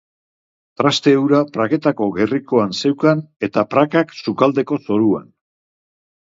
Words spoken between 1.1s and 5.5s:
hura praketako gerrikoan zeukan, eta prakak sukaldeko zoruan.